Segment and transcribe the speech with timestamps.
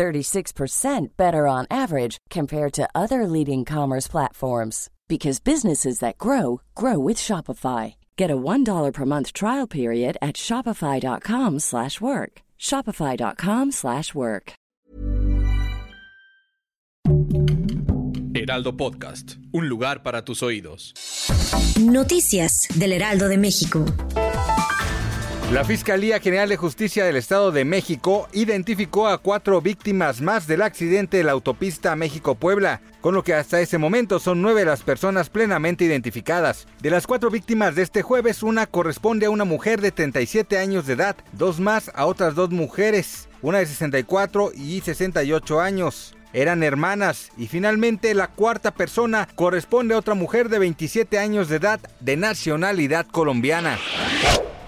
[0.00, 6.98] 36% better on average compared to other leading commerce platforms because businesses that grow grow
[6.98, 7.94] with Shopify.
[8.16, 12.32] Get a $1 per month trial period at shopify.com/work.
[12.58, 14.52] shopify.com/work.
[18.32, 20.94] Heraldo Podcast, un lugar para tus oídos.
[21.78, 23.84] Noticias del Heraldo de México.
[25.52, 30.62] La Fiscalía General de Justicia del Estado de México identificó a cuatro víctimas más del
[30.62, 35.28] accidente de la autopista México-Puebla, con lo que hasta ese momento son nueve las personas
[35.28, 36.68] plenamente identificadas.
[36.80, 40.86] De las cuatro víctimas de este jueves, una corresponde a una mujer de 37 años
[40.86, 46.62] de edad, dos más a otras dos mujeres, una de 64 y 68 años eran
[46.62, 51.80] hermanas y finalmente la cuarta persona corresponde a otra mujer de 27 años de edad
[51.98, 53.78] de nacionalidad colombiana.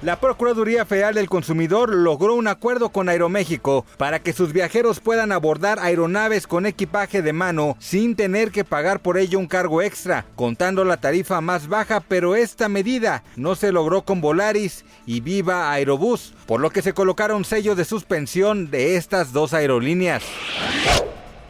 [0.02, 5.30] La Procuraduría Federal del Consumidor logró un acuerdo con Aeroméxico para que sus viajeros puedan
[5.30, 10.26] abordar aeronaves con equipaje de mano sin tener que pagar por ello un cargo extra,
[10.34, 15.70] contando la tarifa más baja, pero esta medida no se logró con Volaris y Viva
[15.70, 20.24] Aerobús, por lo que se colocaron sellos de suspensión de estas dos aerolíneas.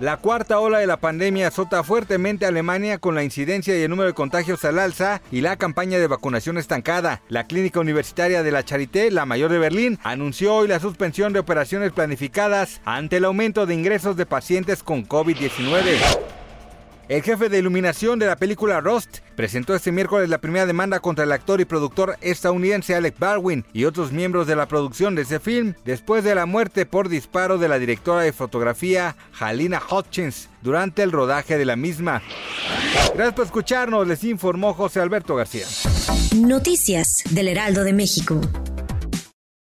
[0.03, 3.91] La cuarta ola de la pandemia azota fuertemente a Alemania con la incidencia y el
[3.91, 7.23] número de contagios al alza y la campaña de vacunación estancada.
[7.29, 11.39] La clínica universitaria de la Charité, la mayor de Berlín, anunció hoy la suspensión de
[11.39, 16.42] operaciones planificadas ante el aumento de ingresos de pacientes con COVID-19.
[17.13, 21.25] El jefe de iluminación de la película Rust presentó este miércoles la primera demanda contra
[21.25, 25.39] el actor y productor estadounidense Alec Baldwin y otros miembros de la producción de ese
[25.39, 31.03] film después de la muerte por disparo de la directora de fotografía Halina Hutchins durante
[31.03, 32.23] el rodaje de la misma.
[33.15, 35.67] Gracias por escucharnos, les informó José Alberto García.
[36.35, 38.41] Noticias del Heraldo de México.